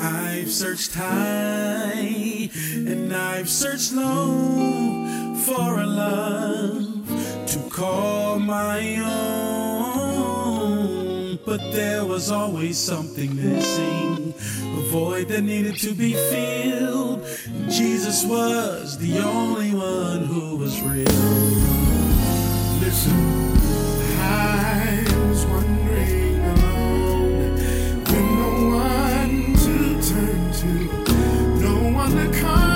[0.00, 7.06] I've searched high and I've searched low for a love
[7.48, 10.16] to call my own.
[11.44, 14.32] But there was always something missing,
[14.78, 17.26] a void that needed to be filled.
[17.68, 21.75] Jesus was the only one who was real.
[28.14, 30.70] No one to turn to,
[31.60, 32.75] no one to calm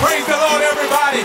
[0.00, 1.22] Praise the Lord, everybody.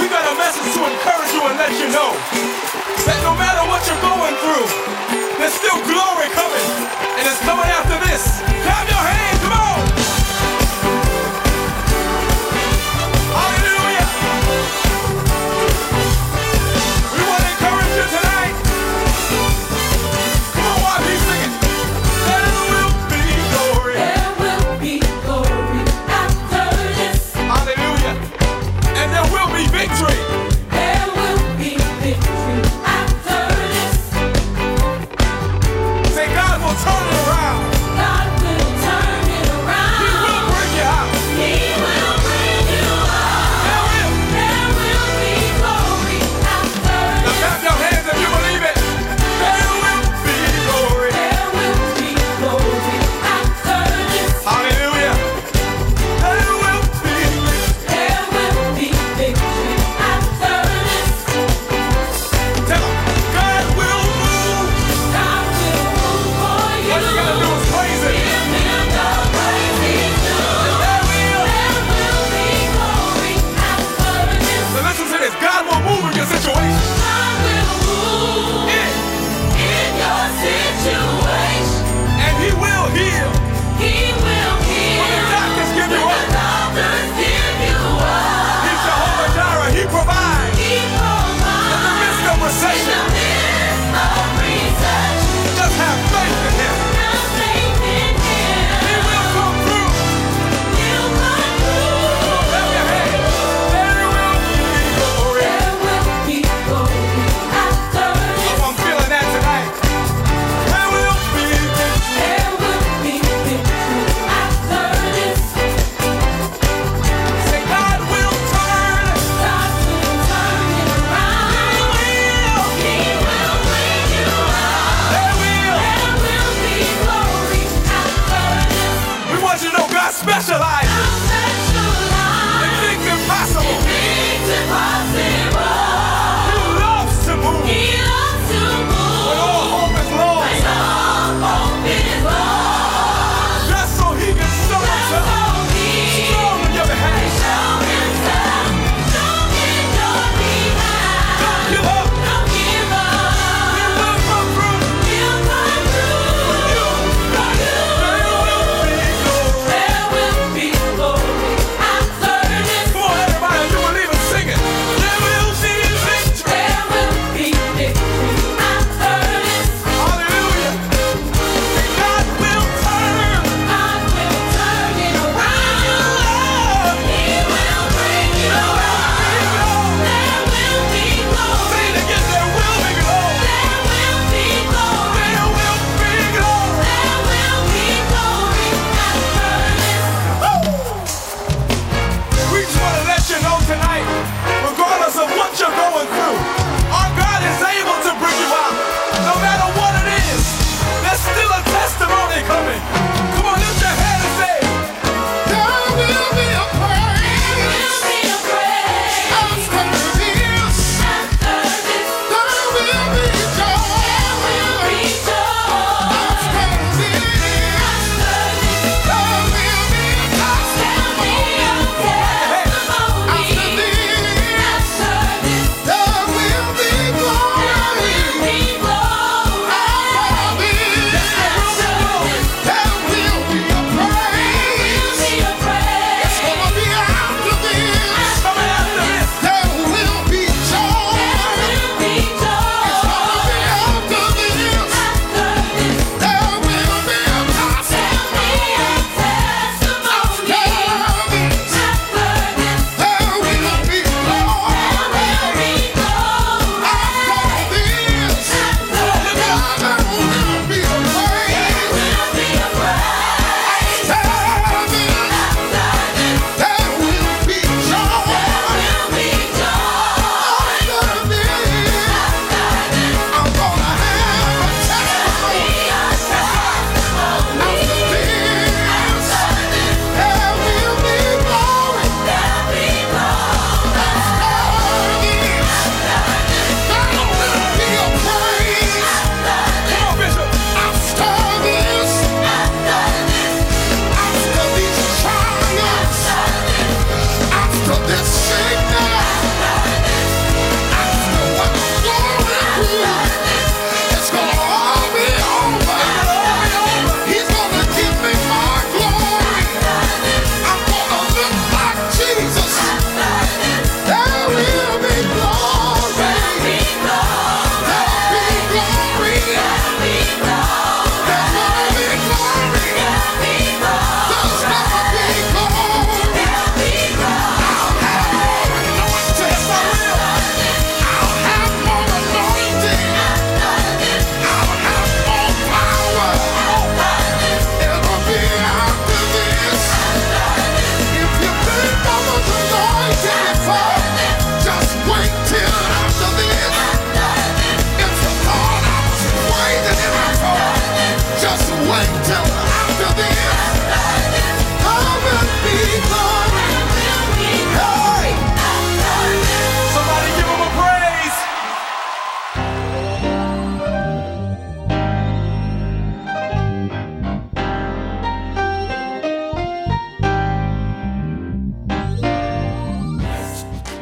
[0.00, 2.73] We got a message to encourage you and let you know
[3.04, 4.66] that no matter what you're going through,
[5.36, 6.68] there's still glory coming.
[7.20, 8.40] And it's coming after this.
[8.64, 8.93] Clap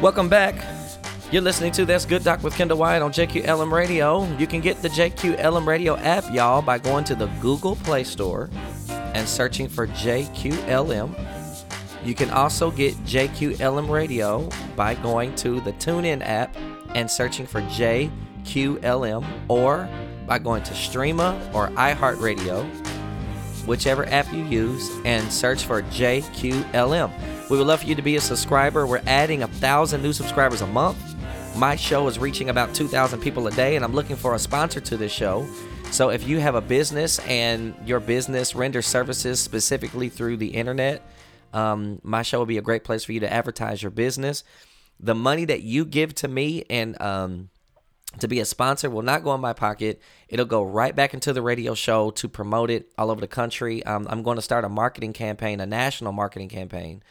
[0.03, 0.55] Welcome back.
[1.31, 4.27] You're listening to That's Good Doc with Kendall White on JQLM Radio.
[4.37, 8.49] You can get the JQLM Radio app, y'all, by going to the Google Play Store
[8.89, 11.17] and searching for JQLM.
[12.03, 16.53] You can also get JQLM Radio by going to the TuneIn app
[16.95, 19.87] and searching for JQLM or
[20.27, 22.65] by going to Streema or iHeartRadio,
[23.65, 27.32] whichever app you use, and search for JQLM.
[27.49, 28.87] We would love for you to be a subscriber.
[28.87, 30.97] We're adding a thousand new subscribers a month.
[31.57, 34.79] My show is reaching about 2,000 people a day, and I'm looking for a sponsor
[34.79, 35.45] to this show.
[35.91, 41.07] So if you have a business and your business renders services specifically through the internet,
[41.53, 44.43] um, my show will be a great place for you to advertise your business.
[44.99, 47.49] The money that you give to me and um,
[48.19, 50.01] to be a sponsor will not go in my pocket.
[50.29, 53.83] It'll go right back into the radio show to promote it all over the country.
[53.85, 57.03] Um, I'm going to start a marketing campaign, a national marketing campaign,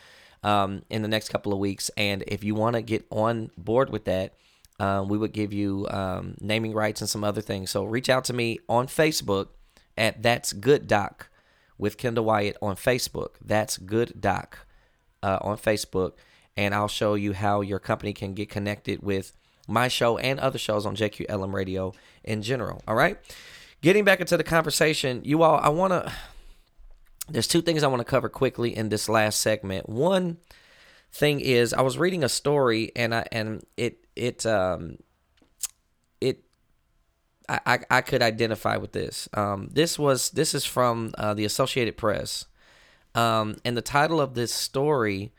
[0.43, 1.90] um, in the next couple of weeks.
[1.97, 4.34] And if you want to get on board with that,
[4.80, 7.70] um, we would give you um, naming rights and some other things.
[7.70, 9.49] So reach out to me on Facebook
[9.97, 11.28] at That's Good Doc
[11.78, 13.34] with Kendall White on Facebook.
[13.45, 14.66] That's Good Doc
[15.22, 16.12] uh, on Facebook.
[16.57, 19.32] And I'll show you how your company can get connected with
[19.68, 22.82] my show and other shows on JQLM Radio in general.
[22.86, 23.18] All right.
[23.80, 26.12] Getting back into the conversation, you all, I want to.
[27.29, 29.89] There's two things I want to cover quickly in this last segment.
[29.89, 30.39] One
[31.12, 34.99] thing is, I was reading a story and I and it it um
[36.20, 36.45] it
[37.49, 39.29] I I, I could identify with this.
[39.35, 42.47] Um, this was this is from uh, the Associated Press,
[43.14, 45.33] um, and the title of this story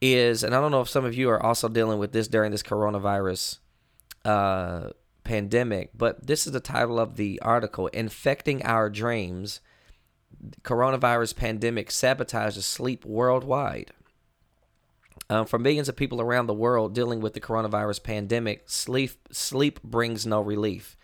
[0.00, 2.52] is, and I don't know if some of you are also dealing with this during
[2.52, 3.58] this coronavirus
[4.24, 4.90] uh,
[5.24, 9.60] pandemic, but this is the title of the article Infecting Our Dreams.
[10.62, 13.92] Coronavirus pandemic sabotages sleep worldwide.
[15.28, 19.82] Um, for millions of people around the world dealing with the coronavirus pandemic, sleep sleep
[19.82, 20.96] brings no relief.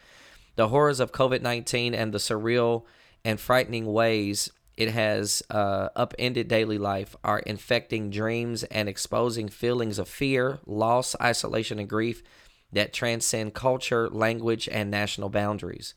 [0.55, 2.85] The horrors of COVID nineteen and the surreal
[3.25, 9.99] and frightening ways it has uh, upended daily life are infecting dreams and exposing feelings
[9.99, 12.23] of fear, loss, isolation, and grief
[12.73, 15.95] that transcend culture, language, and national boundaries.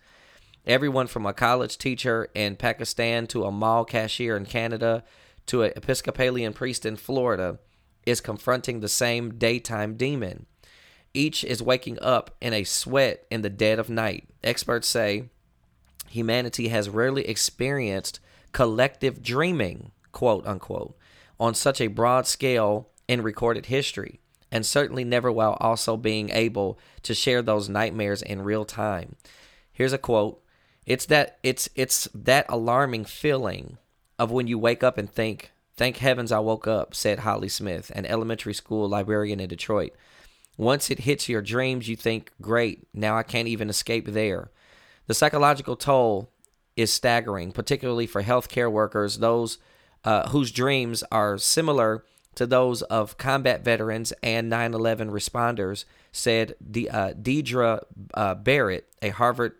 [0.67, 5.03] Everyone from a college teacher in Pakistan to a mall cashier in Canada
[5.45, 7.59] to an Episcopalian priest in Florida
[8.03, 10.47] is confronting the same daytime demon.
[11.13, 14.27] Each is waking up in a sweat in the dead of night.
[14.43, 15.29] Experts say
[16.09, 18.19] humanity has rarely experienced
[18.51, 20.97] collective dreaming, quote unquote,
[21.39, 24.19] on such a broad scale in recorded history,
[24.51, 29.15] and certainly never while also being able to share those nightmares in real time.
[29.71, 30.41] Here's a quote.
[30.85, 33.77] It's that it's it's that alarming feeling
[34.19, 37.91] of when you wake up and think, "Thank heavens I woke up," said Holly Smith,
[37.95, 39.93] an elementary school librarian in Detroit.
[40.57, 44.51] Once it hits your dreams, you think, "Great, now I can't even escape there."
[45.07, 46.29] The psychological toll
[46.75, 49.57] is staggering, particularly for healthcare workers, those
[50.03, 52.03] uh, whose dreams are similar
[52.35, 56.55] to those of combat veterans and 9 11 responders, said
[56.91, 57.81] uh, Deirdre
[58.13, 59.53] uh, Barrett, a Harvard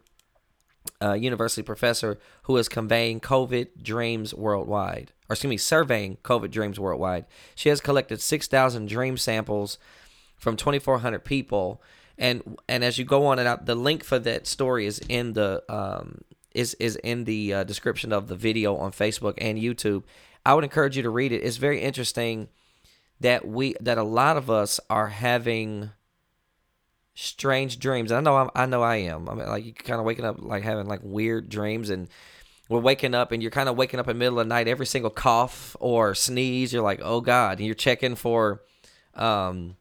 [1.02, 6.80] uh, University professor who is conveying COVID dreams worldwide, or excuse me, surveying COVID dreams
[6.80, 7.26] worldwide.
[7.56, 9.78] She has collected 6,000 dream samples
[10.38, 11.82] from 2,400 people.
[12.18, 15.34] And and as you go on and out, the link for that story is in
[15.34, 16.22] the um,
[16.54, 20.04] is is in the uh, description of the video on Facebook and YouTube.
[20.46, 21.44] I would encourage you to read it.
[21.44, 22.48] It's very interesting
[23.20, 25.92] that we that a lot of us are having
[27.16, 28.12] strange dreams.
[28.12, 29.28] I know I'm, I know I am.
[29.28, 32.08] I mean, like you kind of waking up like having like weird dreams, and
[32.70, 34.68] we're waking up, and you're kind of waking up in the middle of the night.
[34.68, 38.62] Every single cough or sneeze, you're like, oh god, and you're checking for,
[39.16, 39.78] um,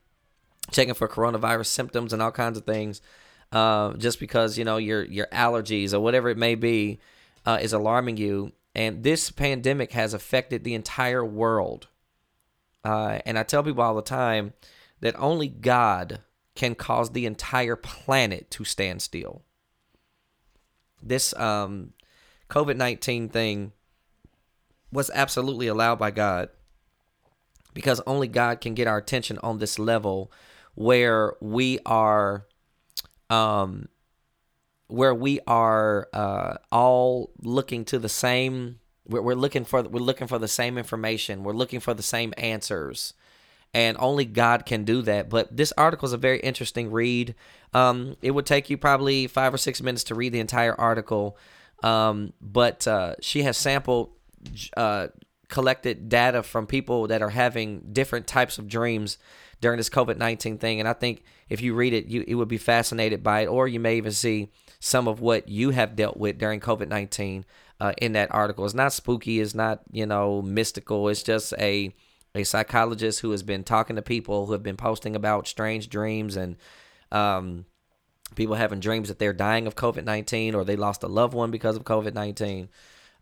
[0.71, 3.01] checking for coronavirus symptoms and all kinds of things.
[3.51, 6.99] Uh, just because you know your your allergies or whatever it may be
[7.45, 11.87] uh, is alarming you, and this pandemic has affected the entire world.
[12.83, 14.53] Uh, and I tell people all the time
[15.01, 16.19] that only God
[16.55, 19.43] can cause the entire planet to stand still.
[21.01, 21.93] This um,
[22.49, 23.73] COVID 19 thing
[24.91, 26.49] was absolutely allowed by God
[27.73, 30.31] because only God can get our attention on this level
[30.75, 32.45] where we are
[33.29, 33.87] um
[34.87, 40.27] where we are uh all looking to the same we're, we're looking for we're looking
[40.27, 43.13] for the same information we're looking for the same answers
[43.75, 47.35] and only god can do that but this article is a very interesting read
[47.73, 51.37] um it would take you probably five or six minutes to read the entire article
[51.83, 54.09] um but uh she has sampled
[54.77, 55.07] uh
[55.47, 59.17] collected data from people that are having different types of dreams
[59.61, 62.47] during this COVID nineteen thing, and I think if you read it, you it would
[62.47, 64.49] be fascinated by it, or you may even see
[64.79, 67.45] some of what you have dealt with during COVID nineteen
[67.79, 68.65] uh, in that article.
[68.65, 69.39] It's not spooky.
[69.39, 71.07] It's not you know mystical.
[71.09, 71.93] It's just a
[72.35, 76.35] a psychologist who has been talking to people who have been posting about strange dreams
[76.35, 76.57] and
[77.11, 77.65] um,
[78.35, 81.49] people having dreams that they're dying of COVID 19 or they lost a loved one
[81.49, 82.69] because of COVID 19.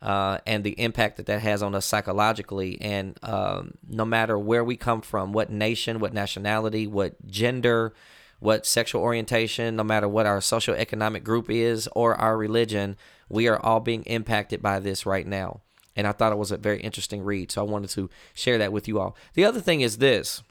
[0.02, 2.78] Uh, and the impact that that has on us psychologically.
[2.82, 7.94] And um, no matter where we come from, what nation, what nationality, what gender,
[8.40, 12.98] what sexual orientation, no matter what our socioeconomic group is or our religion,
[13.30, 15.62] we are all being impacted by this right now.
[15.96, 17.52] And I thought it was a very interesting read.
[17.52, 19.16] So I wanted to share that with you all.
[19.36, 20.42] The other thing is this.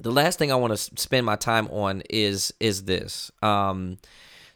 [0.00, 3.30] The last thing I want to spend my time on is is this.
[3.42, 3.98] Um,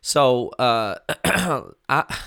[0.01, 0.99] so uh,
[1.88, 2.18] I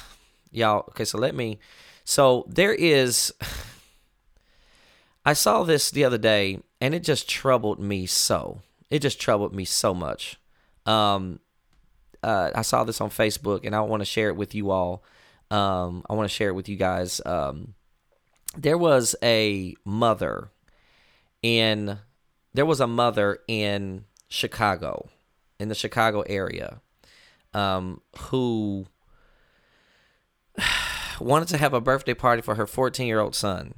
[0.56, 1.60] y'all okay so let me
[2.04, 3.34] so there is
[5.26, 9.54] i saw this the other day and it just troubled me so it just troubled
[9.54, 10.38] me so much
[10.86, 11.40] um
[12.24, 15.04] uh, i saw this on facebook and i want to share it with you all
[15.52, 17.74] um i want to share it with you guys um
[18.58, 20.50] there was a mother
[21.42, 21.98] in
[22.54, 25.10] there was a mother in chicago
[25.60, 26.82] in the chicago area
[27.54, 28.86] um who
[31.20, 33.76] wanted to have a birthday party for her 14 year old son.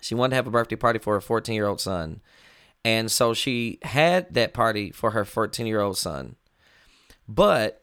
[0.00, 2.20] She wanted to have a birthday party for her 14 year old son.
[2.84, 6.36] And so she had that party for her 14 year old son.
[7.28, 7.82] But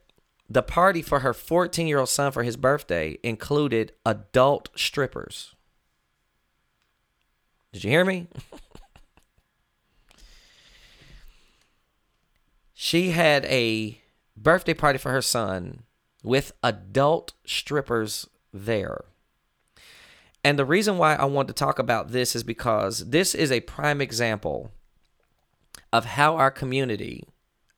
[0.53, 5.55] the party for her 14 year old son for his birthday included adult strippers.
[7.71, 8.27] Did you hear me?
[12.75, 13.99] she had a
[14.37, 15.83] birthday party for her son
[16.21, 19.05] with adult strippers there.
[20.43, 23.61] And the reason why I want to talk about this is because this is a
[23.61, 24.69] prime example
[25.91, 27.23] of how our community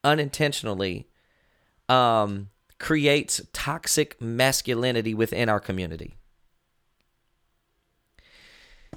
[0.03, 1.07] unintentionally
[1.87, 2.49] um,
[2.79, 6.15] creates toxic masculinity within our community.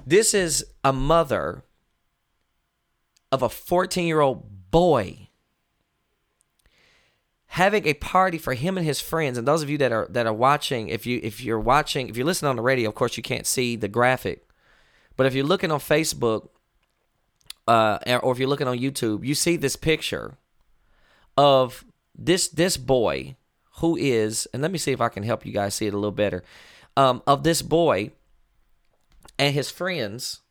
[0.05, 1.63] This is a mother
[3.31, 5.29] of a 14 year old boy
[7.53, 10.27] having a party for him and his friends and those of you that are that
[10.27, 13.17] are watching if you if you're watching if you're listening on the radio of course
[13.17, 14.47] you can't see the graphic
[15.17, 16.49] but if you're looking on facebook
[17.67, 20.37] uh, or if you're looking on youtube you see this picture
[21.37, 23.35] of this this boy
[23.79, 25.97] who is and let me see if i can help you guys see it a
[25.97, 26.43] little better
[26.97, 28.11] um, of this boy
[29.37, 30.41] and his friends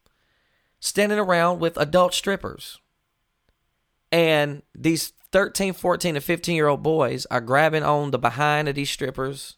[0.81, 2.79] standing around with adult strippers
[4.11, 8.74] and these 13, 14, and 15 year old boys are grabbing on the behind of
[8.74, 9.57] these strippers.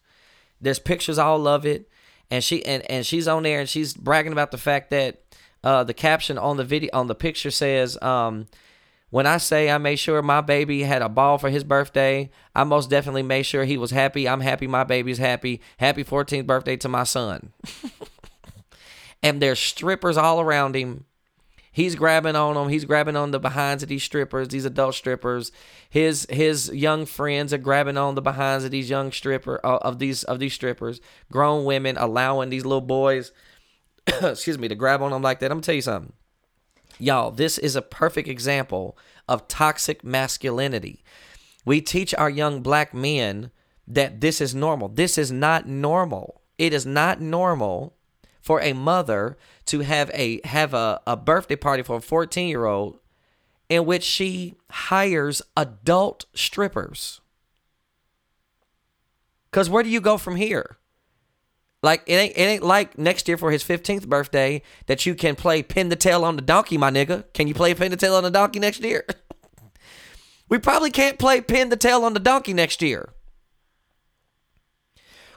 [0.60, 1.88] There's pictures all of it.
[2.30, 5.22] And she and, and she's on there and she's bragging about the fact that
[5.64, 8.46] uh, the caption on the video on the picture says, um,
[9.10, 12.64] when I say I made sure my baby had a ball for his birthday, I
[12.64, 14.28] most definitely made sure he was happy.
[14.28, 15.60] I'm happy my baby's happy.
[15.78, 17.52] Happy 14th birthday to my son.
[19.22, 21.04] and there's strippers all around him
[21.72, 22.68] He's grabbing on them.
[22.68, 25.52] He's grabbing on the behinds of these strippers, these adult strippers.
[25.88, 30.00] His his young friends are grabbing on the behinds of these young stripper uh, of
[30.00, 31.00] these of these strippers.
[31.30, 33.30] Grown women allowing these little boys,
[34.22, 35.52] excuse me, to grab on them like that.
[35.52, 36.12] I'm gonna tell you something,
[37.02, 37.30] y'all.
[37.30, 38.96] This is a perfect example
[39.28, 41.02] of toxic masculinity.
[41.64, 43.50] We teach our young black men
[43.86, 44.88] that this is normal.
[44.88, 46.42] This is not normal.
[46.58, 47.94] It is not normal
[48.40, 49.36] for a mother
[49.66, 52.98] to have a have a, a birthday party for a 14 year old
[53.68, 57.20] in which she hires adult strippers.
[59.52, 60.78] Cause where do you go from here?
[61.82, 65.34] Like it ain't it ain't like next year for his 15th birthday that you can
[65.34, 67.24] play pin the tail on the donkey, my nigga.
[67.32, 69.06] Can you play pin the tail on the donkey next year?
[70.48, 73.10] we probably can't play pin the tail on the donkey next year.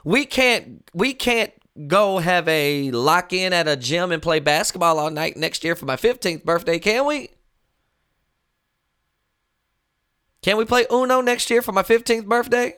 [0.04, 1.52] We can't we can't
[1.86, 5.74] go have a lock in at a gym and play basketball all night next year
[5.74, 7.30] for my 15th birthday, can we?
[10.42, 12.76] Can we play Uno next year for my 15th birthday?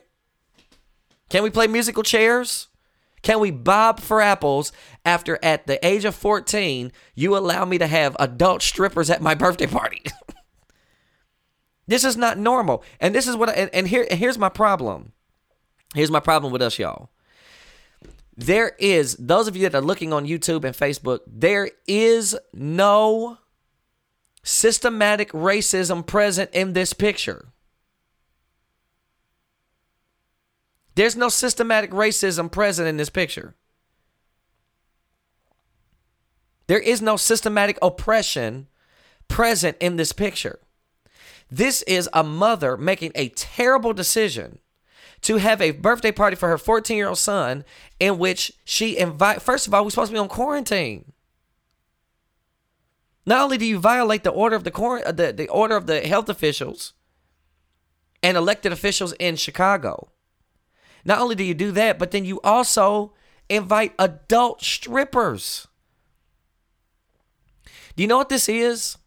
[1.29, 2.69] Can we play musical chairs?
[3.21, 4.71] Can we bob for apples
[5.05, 9.35] after at the age of 14 you allow me to have adult strippers at my
[9.35, 10.03] birthday party?
[11.87, 12.83] this is not normal.
[12.99, 15.13] And this is what I, and, and here here's my problem.
[15.95, 17.09] Here's my problem with us y'all
[18.37, 23.39] there is those of you that are looking on YouTube and Facebook, there is no
[24.43, 27.47] systematic racism present in this picture.
[30.97, 33.53] There's no systematic racism present in this picture.
[36.65, 38.65] There is no systematic oppression
[39.27, 40.57] present in this picture.
[41.51, 44.57] This is a mother making a terrible decision
[45.21, 47.63] to have a birthday party for her 14 year old son
[47.99, 51.11] in which she invite first of all we're supposed to be on quarantine
[53.25, 56.01] not only do you violate the order of the, uh, the the order of the
[56.01, 56.93] health officials
[58.21, 60.11] and elected officials in chicago
[61.07, 63.13] not only do you do that but then you also
[63.49, 65.67] invite adult strippers.
[67.95, 68.97] Do you know what this is?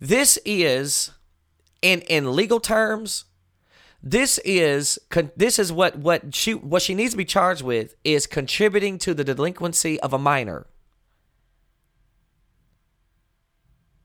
[0.00, 1.10] This is
[1.82, 3.26] in in legal terms
[4.02, 4.98] this is
[5.36, 9.12] this is what what she what she needs to be charged with is contributing to
[9.12, 10.66] the delinquency of a minor.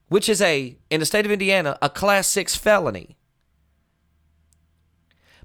[0.07, 3.17] Which is a in the state of Indiana a class 6 felony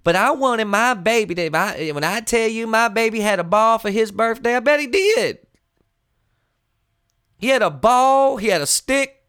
[0.09, 3.45] but I wanted my baby to, I, when I tell you my baby had a
[3.45, 5.39] ball for his birthday I bet he did
[7.37, 9.23] he had a ball he had a stick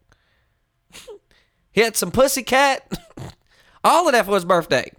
[1.70, 2.90] he had some pussy cat
[3.84, 4.90] all of that for his birthday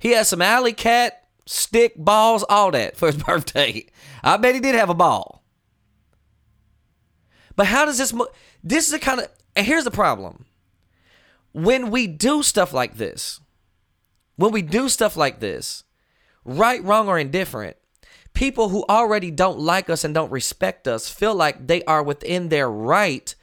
[0.00, 3.86] he had some alley cat, stick, balls, all that for his birthday.
[4.24, 5.44] I bet he did have a ball.
[7.54, 8.12] But how does this?
[8.64, 9.28] This is the kind of.
[9.54, 10.46] Here's the problem.
[11.52, 13.39] When we do stuff like this,
[14.36, 15.84] when we do stuff like this,
[16.44, 17.76] right, wrong, or indifferent,
[18.32, 22.48] people who already don't like us and don't respect us feel like they are within
[22.48, 23.34] their right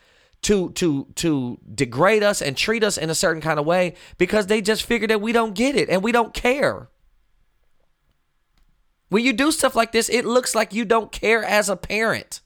[0.43, 4.47] to to to degrade us and treat us in a certain kind of way because
[4.47, 6.89] they just figure that we don't get it and we don't care.
[9.09, 12.41] When you do stuff like this, it looks like you don't care as a parent.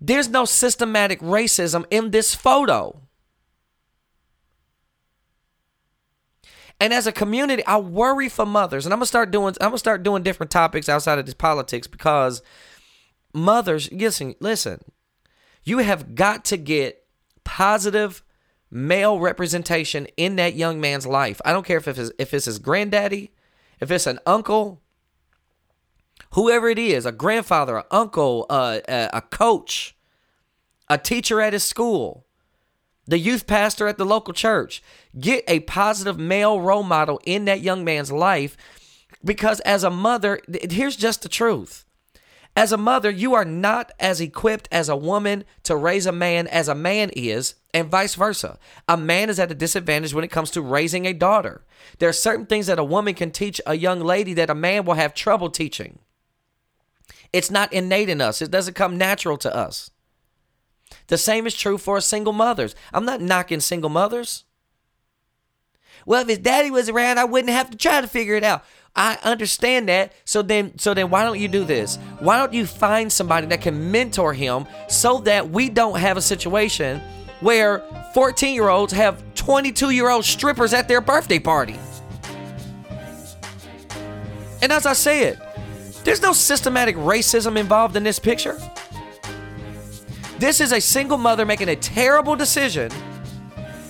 [0.00, 3.01] There's no systematic racism in this photo.
[6.82, 9.78] And as a community, I worry for mothers, and I'm gonna start doing I'm gonna
[9.78, 12.42] start doing different topics outside of this politics because
[13.32, 14.80] mothers, listen, listen,
[15.62, 17.04] you have got to get
[17.44, 18.24] positive
[18.68, 21.40] male representation in that young man's life.
[21.44, 23.30] I don't care if it's if it's his granddaddy,
[23.78, 24.82] if it's an uncle,
[26.32, 29.96] whoever it is, a grandfather, an uncle, a, a coach,
[30.90, 32.26] a teacher at his school,
[33.06, 34.82] the youth pastor at the local church.
[35.18, 38.56] Get a positive male role model in that young man's life
[39.24, 40.40] because as a mother,
[40.70, 41.84] here's just the truth.
[42.54, 46.46] As a mother, you are not as equipped as a woman to raise a man
[46.46, 48.58] as a man is, and vice versa.
[48.86, 51.64] A man is at a disadvantage when it comes to raising a daughter.
[51.98, 54.84] There are certain things that a woman can teach a young lady that a man
[54.84, 56.00] will have trouble teaching.
[57.32, 59.90] It's not innate in us, it doesn't come natural to us.
[61.08, 62.74] The same is true for single mothers.
[62.92, 64.44] I'm not knocking single mothers.
[66.04, 68.64] Well, if his daddy was around, I wouldn't have to try to figure it out.
[68.94, 70.12] I understand that.
[70.24, 71.96] So then so then why don't you do this?
[72.18, 76.22] Why don't you find somebody that can mentor him so that we don't have a
[76.22, 77.00] situation
[77.40, 77.78] where
[78.14, 81.78] 14-year-olds have 22-year-old strippers at their birthday party?
[84.60, 85.40] And as I said,
[86.04, 88.60] there's no systematic racism involved in this picture.
[90.42, 92.90] This is a single mother making a terrible decision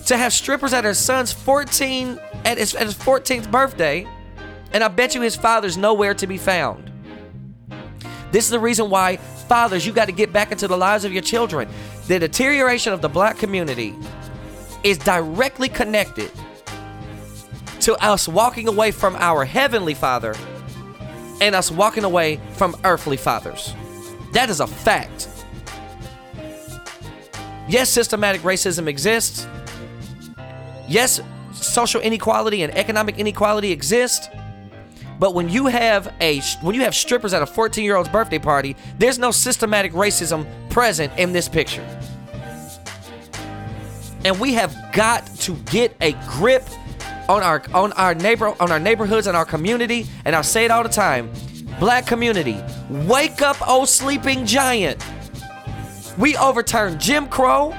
[0.04, 4.06] to have strippers at her son's 14 at his, at his 14th birthday,
[4.74, 6.92] and I bet you his father's nowhere to be found.
[8.32, 11.12] This is the reason why fathers, you got to get back into the lives of
[11.14, 11.70] your children.
[12.06, 13.94] The deterioration of the black community
[14.84, 16.30] is directly connected
[17.80, 20.34] to us walking away from our heavenly father
[21.40, 23.72] and us walking away from earthly fathers.
[24.34, 25.30] That is a fact.
[27.68, 29.46] Yes, systematic racism exists.
[30.88, 31.20] Yes,
[31.52, 34.30] social inequality and economic inequality exist.
[35.18, 39.18] But when you have a when you have strippers at a 14-year-old's birthday party, there's
[39.18, 41.86] no systematic racism present in this picture.
[44.24, 46.64] And we have got to get a grip
[47.28, 50.06] on our on our neighbor on our neighborhoods and our community.
[50.24, 51.30] And I say it all the time.
[51.78, 52.60] Black community,
[52.90, 55.02] wake up, oh sleeping giant.
[56.18, 57.74] We overturned Jim Crow.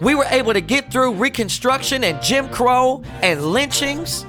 [0.00, 4.26] We were able to get through Reconstruction and Jim Crow and lynchings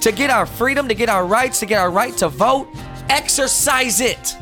[0.00, 2.68] to get our freedom, to get our rights, to get our right to vote.
[3.08, 4.36] Exercise it.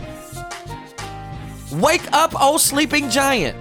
[1.72, 3.56] Wake up, oh sleeping giant.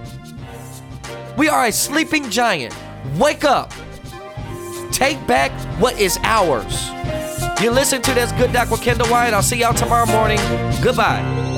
[1.37, 2.75] We are a sleeping giant.
[3.17, 3.71] Wake up.
[4.91, 6.89] Take back what is ours.
[7.61, 9.33] You listen to this Good Doc with Kendall White.
[9.33, 10.39] I'll see y'all tomorrow morning.
[10.81, 11.48] Goodbye.